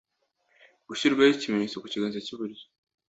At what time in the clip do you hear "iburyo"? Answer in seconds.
2.33-2.65